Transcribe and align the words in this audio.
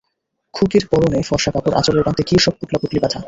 খুকির 0.53 0.83
পরনে 0.87 1.19
ফরসা 1.21 1.51
কাপড়, 1.51 1.75
আঁচলের 1.77 2.01
প্রান্তে 2.01 2.23
কি 2.23 2.35
সব 2.39 2.53
পোটলা-পুটলি 2.59 2.99
বাঁধা। 2.99 3.19